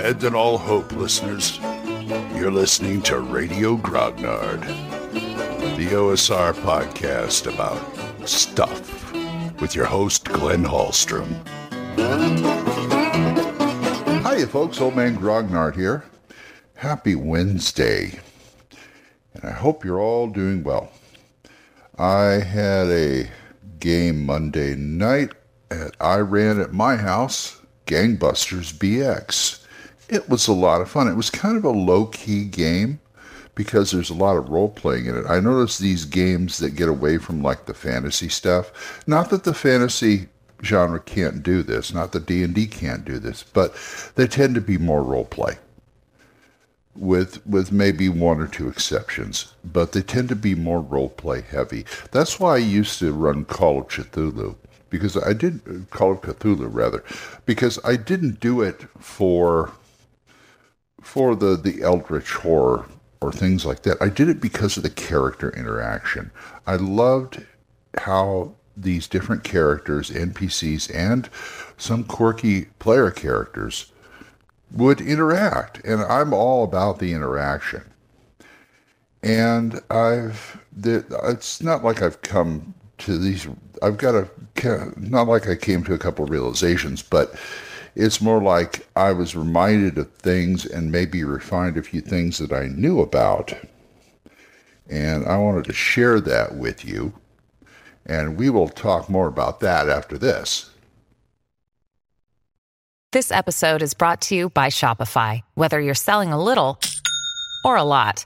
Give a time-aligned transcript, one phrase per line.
[0.00, 1.58] Abandon all hope, listeners.
[2.34, 4.62] You're listening to Radio Grognard,
[5.76, 7.78] the OSR podcast about
[8.26, 9.12] stuff
[9.60, 11.28] with your host, Glenn Hallstrom.
[14.24, 14.80] Hiya, folks.
[14.80, 16.04] Old Man Grognard here.
[16.76, 18.18] Happy Wednesday.
[19.34, 20.90] And I hope you're all doing well.
[21.98, 23.30] I had a
[23.78, 25.32] game Monday night
[25.70, 29.60] at I ran at my house, Gangbusters BX.
[30.10, 31.06] It was a lot of fun.
[31.06, 32.98] It was kind of a low key game
[33.54, 35.24] because there's a lot of role playing in it.
[35.28, 39.02] I notice these games that get away from like the fantasy stuff.
[39.06, 40.26] Not that the fantasy
[40.64, 43.72] genre can't do this, not that D&D can't do this, but
[44.16, 45.58] they tend to be more role play.
[46.96, 51.40] With with maybe one or two exceptions, but they tend to be more role play
[51.40, 51.84] heavy.
[52.10, 54.56] That's why I used to run Call of Cthulhu
[54.90, 57.04] because I did Call of Cthulhu rather
[57.46, 59.70] because I didn't do it for
[61.00, 62.86] for the the eldritch horror
[63.20, 64.00] or things like that.
[64.00, 66.30] I did it because of the character interaction.
[66.66, 67.44] I loved
[67.98, 71.28] how these different characters, NPCs, and
[71.76, 73.92] some quirky player characters
[74.72, 77.82] would interact, and I'm all about the interaction.
[79.22, 83.46] And I've, it's not like I've come to these.
[83.82, 84.28] I've got a
[84.96, 87.34] not like I came to a couple of realizations, but
[87.94, 92.52] it's more like I was reminded of things and maybe refined a few things that
[92.52, 93.52] I knew about.
[94.88, 97.12] And I wanted to share that with you.
[98.06, 100.70] And we will talk more about that after this.
[103.12, 105.42] This episode is brought to you by Shopify.
[105.54, 106.80] Whether you're selling a little
[107.64, 108.24] or a lot,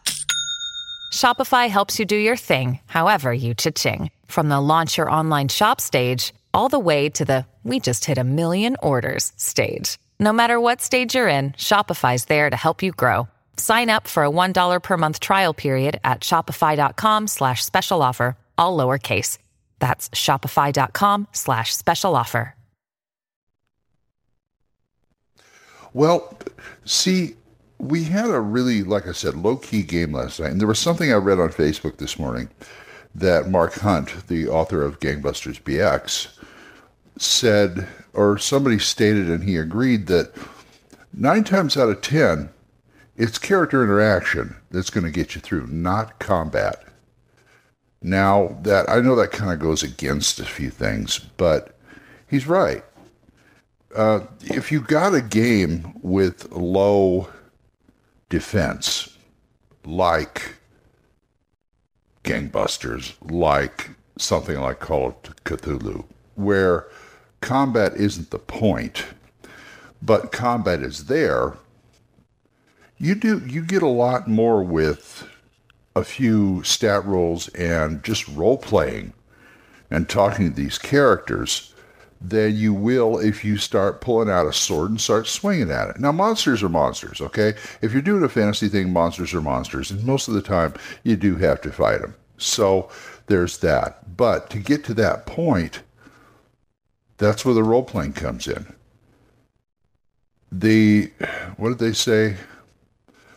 [1.13, 4.11] Shopify helps you do your thing, however you cha-ching.
[4.27, 8.19] From the launch your online shop stage all the way to the we just hit
[8.19, 9.99] a million orders stage.
[10.21, 13.27] No matter what stage you're in, Shopify's there to help you grow.
[13.57, 18.77] Sign up for a $1 per month trial period at shopify.com slash special offer, all
[18.77, 19.39] lowercase.
[19.79, 22.55] That's shopify.com slash special offer.
[25.95, 26.37] Well,
[26.85, 27.37] see,
[27.79, 30.51] we had a really, like I said, low key game last night.
[30.51, 32.49] And there was something I read on Facebook this morning
[33.15, 36.37] that Mark Hunt, the author of Gangbusters BX,
[37.17, 40.33] said, or somebody stated, and he agreed that
[41.13, 42.51] nine times out of ten,
[43.17, 46.85] it's character interaction that's going to get you through, not combat.
[48.03, 51.79] Now that I know that kind of goes against a few things, but
[52.29, 52.85] he's right.
[53.95, 57.29] Uh, if you got a game with low
[58.29, 59.17] defense,
[59.85, 60.54] like
[62.25, 66.05] gangbusters, like something like Call of Cthulhu,
[66.35, 66.87] where
[67.41, 69.05] combat isn't the point,
[70.03, 71.55] but combat is there.
[72.99, 75.29] You do you get a lot more with
[75.95, 79.13] a few stat rolls and just role playing
[79.91, 81.74] and talking to these characters
[82.29, 86.01] than you will if you start pulling out a sword and start swinging at it.
[86.01, 87.55] Now, monsters are monsters, okay?
[87.83, 91.17] If you're doing a fantasy thing, monsters are monsters, and most of the time you
[91.17, 92.15] do have to fight them.
[92.39, 92.89] So
[93.27, 94.17] there's that.
[94.17, 95.83] But to get to that point,
[97.19, 98.75] that's where the role playing comes in.
[100.51, 101.11] The,
[101.57, 102.37] what did they say?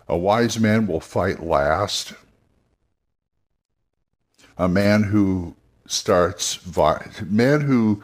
[0.07, 2.13] A wise man will fight last
[4.57, 5.55] a man who
[5.85, 6.59] starts
[7.25, 8.03] man who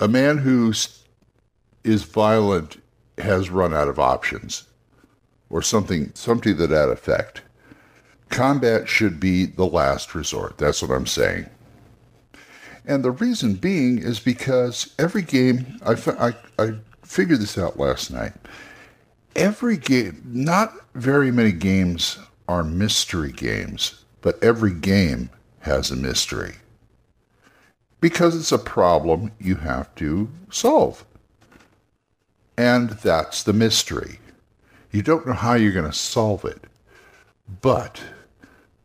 [0.00, 0.72] a man who
[1.84, 2.82] is violent
[3.18, 4.64] has run out of options
[5.50, 7.42] or something something to that effect.
[8.28, 10.58] Combat should be the last resort.
[10.58, 11.48] That's what i'm saying.
[12.86, 18.10] And the reason being is because every game i, I, I figured this out last
[18.10, 18.32] night.
[19.36, 25.30] Every game not very many games are mystery games but every game
[25.60, 26.54] has a mystery
[28.00, 31.04] because it's a problem you have to solve.
[32.56, 34.18] And that's the mystery.
[34.90, 36.64] You don't know how you're going to solve it,
[37.60, 38.02] but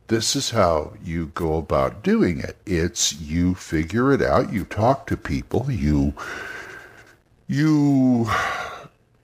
[0.08, 2.56] this is how you go about doing it.
[2.66, 6.14] It's you figure it out, you talk to people, you
[7.46, 8.28] you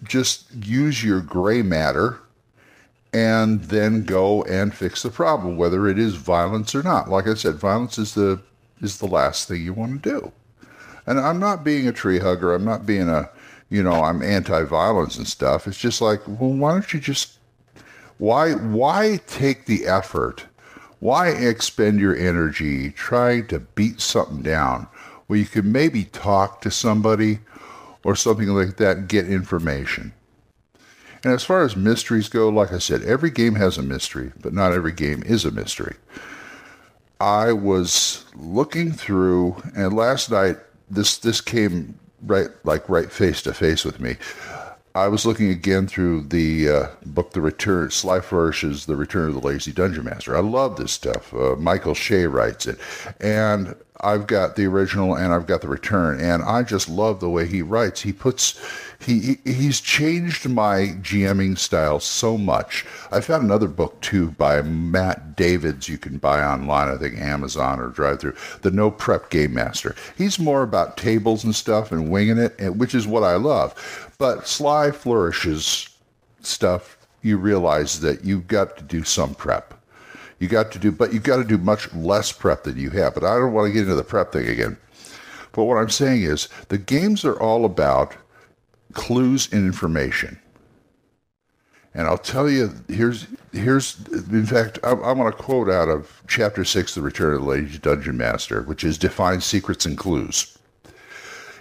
[0.03, 2.19] just use your gray matter
[3.13, 7.09] and then go and fix the problem, whether it is violence or not.
[7.09, 8.41] Like I said, violence is the
[8.81, 10.33] is the last thing you want to do.
[11.07, 12.55] And I'm not being a tree hugger.
[12.55, 13.31] I'm not being a,
[13.69, 15.67] you know, I'm anti-violence and stuff.
[15.67, 17.39] It's just like, well, why don't you just,
[18.19, 20.47] why, why take the effort?
[21.01, 24.87] Why expend your energy trying to beat something down
[25.27, 27.39] where you could maybe talk to somebody
[28.05, 30.13] or something like that get information?
[31.25, 34.53] And as far as mysteries go, like I said, every game has a mystery, but
[34.53, 35.97] not every game is a mystery.
[37.21, 40.57] I was looking through, and last night
[40.91, 44.17] this this came right like right face to face with me.
[44.95, 49.35] I was looking again through the uh, book, The Return, Sly Flourish's The Return of
[49.35, 50.37] the Lazy Dungeon Master.
[50.37, 51.33] I love this stuff.
[51.33, 52.79] Uh, Michael Shea writes it.
[53.21, 56.21] And I've got the original and I've got the return.
[56.21, 58.01] And I just love the way he writes.
[58.01, 58.61] He puts,
[58.99, 62.87] he, he he's changed my GMing style so much.
[63.11, 67.81] I found another book too by Matt Davids you can buy online, I think Amazon
[67.81, 69.95] or drive through, The No Prep Game Master.
[70.17, 74.11] He's more about tables and stuff and winging it, which is what I love.
[74.19, 75.89] But Sly Flourish's
[76.43, 79.80] stuff, you realize that you've got to do some prep.
[80.41, 83.15] You got to do, but you've got to do much less prep than you have.
[83.15, 84.79] But I don't want to get into the prep thing again.
[85.53, 88.17] But what I'm saying is the games are all about
[88.95, 90.41] clues and information.
[91.93, 96.23] And I'll tell you, here's here's in fact, I'm, I'm going to quote out of
[96.27, 100.57] chapter six, "The Return of the Lazy Dungeon Master," which is define secrets and clues.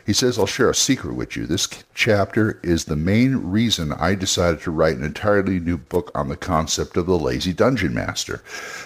[0.10, 1.46] He says, I'll share a secret with you.
[1.46, 6.30] This chapter is the main reason I decided to write an entirely new book on
[6.30, 8.42] the concept of the lazy dungeon master.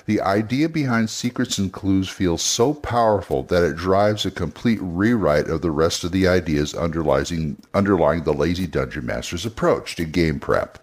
[0.05, 5.47] The idea behind secrets and clues feels so powerful that it drives a complete rewrite
[5.47, 10.82] of the rest of the ideas underlying, the lazy dungeon master's approach to game prep.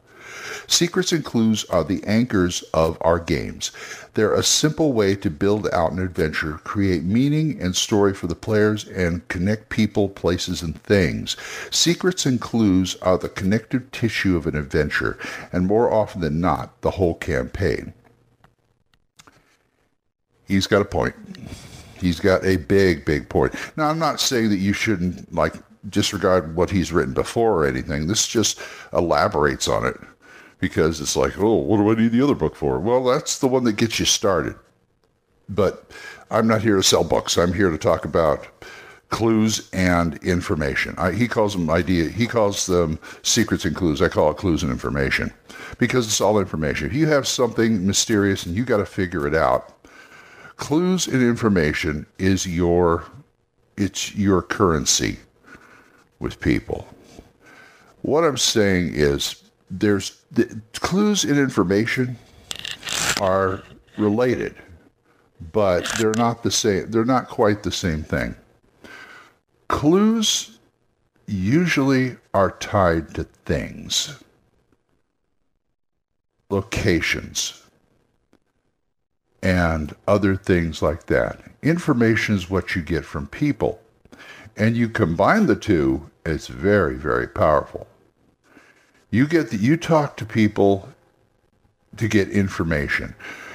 [0.67, 3.73] Secrets and clues are the anchors of our games.
[4.15, 8.35] They're a simple way to build out an adventure, create meaning and story for the
[8.35, 11.37] players, and connect people, places, and things.
[11.71, 15.19] Secrets and clues are the connective tissue of an adventure,
[15.53, 17.93] and more often than not, the whole campaign.
[20.47, 21.15] He's got a point.
[22.01, 23.55] He's got a big, big point.
[23.77, 25.55] Now, I'm not saying that you shouldn't, like,
[25.89, 28.07] disregard what he's written before or anything.
[28.07, 28.59] This just
[28.93, 29.97] elaborates on it
[30.61, 32.79] because it's like, oh, what do I need the other book for?
[32.79, 34.55] Well, that's the one that gets you started.
[35.49, 35.91] But
[36.31, 37.37] I'm not here to sell books.
[37.37, 38.47] I'm here to talk about
[39.09, 40.95] clues and information.
[40.97, 42.09] I, he calls them idea.
[42.09, 44.01] He calls them secrets and clues.
[44.01, 45.33] I call it clues and information
[45.79, 46.87] because it's all information.
[46.87, 49.75] If you have something mysterious and you got to figure it out,
[50.57, 53.05] clues and information is your
[53.77, 55.19] it's your currency
[56.19, 56.87] with people.
[58.03, 62.19] What I'm saying is there's the clues and information
[63.21, 63.63] are
[63.97, 64.55] related,
[65.53, 66.91] but they're not the same.
[66.91, 68.35] They're not quite the same thing.
[69.69, 70.59] Clues
[71.27, 74.23] usually are tied to things,
[76.49, 77.63] locations,
[79.43, 81.41] and other things like that.
[81.63, 83.81] Information is what you get from people.
[84.57, 87.87] And you combine the two, it's very, very powerful.
[89.11, 90.89] You get that you talk to people
[91.97, 93.15] to get information.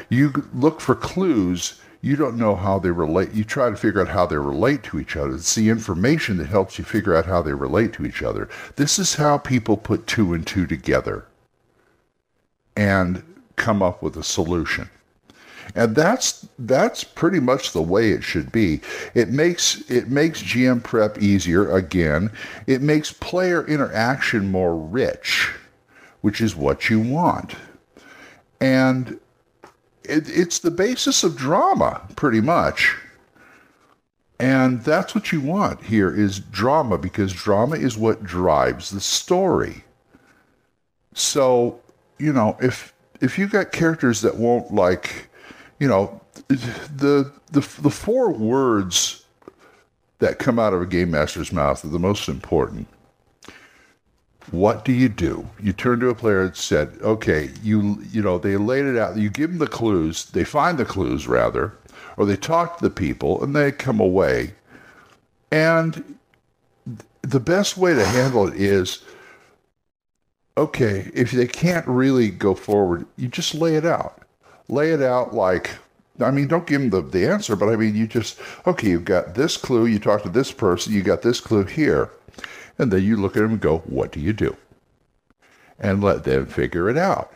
[0.10, 1.80] You look for clues.
[2.02, 3.34] You don't know how they relate.
[3.34, 5.36] You try to figure out how they relate to each other.
[5.36, 8.48] It's the information that helps you figure out how they relate to each other.
[8.75, 11.25] This is how people put two and two together
[12.75, 13.24] and
[13.56, 14.90] come up with a solution.
[15.74, 18.82] And that's that's pretty much the way it should be.
[19.14, 22.32] It makes it makes GM prep easier again.
[22.68, 25.51] It makes player interaction more rich,
[26.22, 27.56] which is what you want.
[28.62, 29.20] And
[30.04, 32.96] it, it's the basis of drama, pretty much.
[34.39, 39.86] And that's what you want here is drama because drama is what drives the story.
[41.13, 41.80] So,
[42.18, 45.30] you know, if if you got characters that won't like
[45.79, 49.25] you know, the the the four words
[50.20, 52.88] that come out of a game master's mouth are the most important.
[54.51, 55.48] What do you do?
[55.60, 59.17] You turn to a player and said, "Okay, you you know they laid it out.
[59.17, 60.25] You give them the clues.
[60.25, 61.74] They find the clues rather,
[62.15, 64.53] or they talk to the people and they come away.
[65.51, 66.17] And
[67.22, 69.03] the best way to handle it is."
[70.58, 74.25] Okay, if they can't really go forward, you just lay it out
[74.67, 75.77] lay it out like
[76.22, 79.05] I mean, don't give them the, the answer, but I mean, you just, okay, you've
[79.05, 82.10] got this clue, you talk to this person, you got this clue here.
[82.77, 84.55] And then you look at them and go, what do you do?
[85.79, 87.34] And let them figure it out.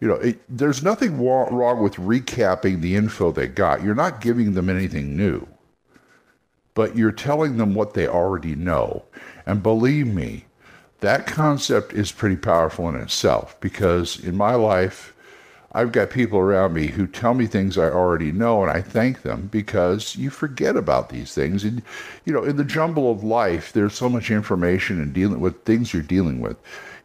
[0.00, 3.82] You know, it, there's nothing wrong with recapping the info they got.
[3.82, 5.46] You're not giving them anything new,
[6.74, 9.04] but you're telling them what they already know.
[9.46, 10.44] And believe me,
[11.00, 15.13] that concept is pretty powerful in itself because in my life,
[15.76, 19.22] I've got people around me who tell me things I already know, and I thank
[19.22, 21.64] them because you forget about these things.
[21.64, 21.82] And,
[22.24, 25.92] you know, in the jumble of life, there's so much information and dealing with things
[25.92, 26.56] you're dealing with.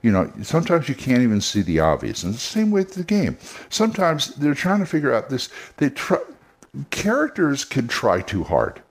[0.04, 2.24] You know, sometimes you can't even see the obvious.
[2.24, 3.38] And the same with the game.
[3.70, 5.50] Sometimes they're trying to figure out this.
[5.78, 6.20] They try,
[6.92, 8.82] characters can try too hard,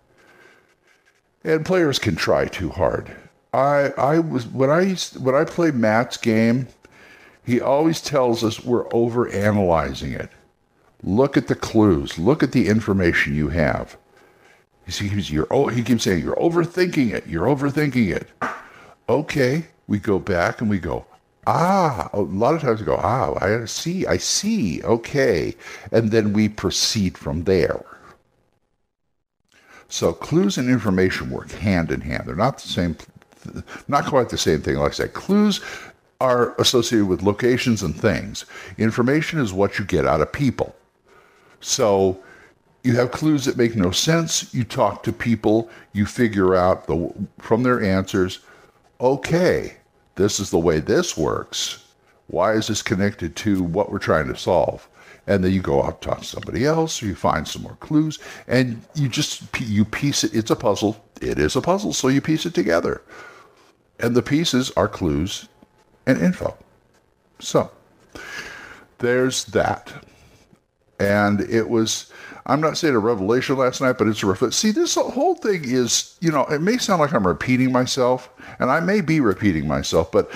[1.44, 3.10] and players can try too hard.
[3.54, 6.68] I I was when I when I play Matt's game,
[7.48, 10.28] he always tells us we're overanalyzing it.
[11.02, 12.18] Look at the clues.
[12.18, 13.96] Look at the information you have.
[14.86, 17.26] He keeps, you're, he keeps saying, You're overthinking it.
[17.26, 18.28] You're overthinking it.
[19.08, 19.64] Okay.
[19.86, 21.06] We go back and we go,
[21.46, 24.06] Ah, a lot of times we go, Ah, I see.
[24.06, 24.82] I see.
[24.82, 25.56] Okay.
[25.90, 27.82] And then we proceed from there.
[29.88, 32.24] So clues and information work hand in hand.
[32.26, 32.98] They're not the same,
[33.88, 34.76] not quite the same thing.
[34.76, 35.62] Like I said, clues
[36.20, 38.44] are associated with locations and things.
[38.76, 40.74] Information is what you get out of people.
[41.60, 42.20] So
[42.82, 44.52] you have clues that make no sense.
[44.52, 48.40] You talk to people, you figure out the, from their answers,
[49.00, 49.76] okay,
[50.16, 51.84] this is the way this works.
[52.26, 54.88] Why is this connected to what we're trying to solve?
[55.28, 58.82] And then you go out talk to somebody else, you find some more clues, and
[58.94, 60.34] you just you piece it.
[60.34, 61.04] It's a puzzle.
[61.20, 63.02] It is a puzzle, so you piece it together,
[64.00, 65.48] and the pieces are clues
[66.08, 66.56] and info.
[67.38, 67.70] So
[68.98, 69.92] there's that,
[70.98, 72.10] and it was
[72.48, 74.52] I'm not saying a revelation last night, but it's a reflection.
[74.52, 78.70] See, this whole thing is, you know, it may sound like I'm repeating myself, and
[78.70, 80.30] I may be repeating myself, but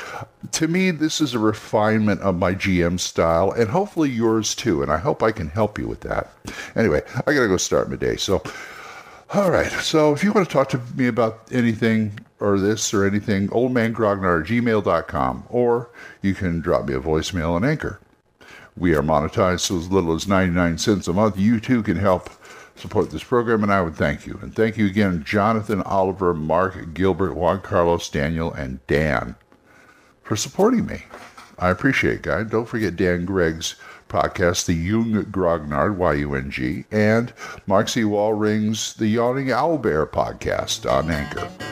[0.52, 4.83] to me, this is a refinement of my GM style, and hopefully yours too.
[4.83, 6.31] And I hope I can help you with that.
[6.76, 8.17] Anyway, I got to go start my day.
[8.17, 8.43] So,
[9.33, 9.73] all right.
[9.73, 12.12] So, if you want to talk to me about anything
[12.43, 17.65] or this or anything, oldmangrognard at gmail.com, or you can drop me a voicemail on
[17.65, 18.01] Anchor.
[18.77, 21.39] We are monetized so as little as 99 cents a month.
[21.39, 22.31] You too can help
[22.75, 24.39] support this program, and I would thank you.
[24.43, 29.37] And thank you again, Jonathan, Oliver, Mark, Gilbert, Juan Carlos, Daniel, and Dan
[30.23, 31.05] for supporting me.
[31.59, 32.51] I appreciate it, guys.
[32.51, 33.77] Don't forget Dan Gregg's
[34.09, 37.33] podcast, The Yung Grognard, Y-U-N-G, and
[37.67, 38.03] Mark C.
[38.03, 41.72] Wallring's The Yawning Owlbear podcast on Anchor.